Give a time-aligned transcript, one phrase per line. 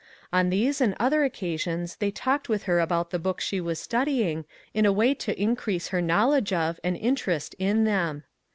[0.33, 4.45] On these and other occasions they talked with her about the books she was studying
[4.73, 8.23] in a way to increase her knowledge of, and interest in them.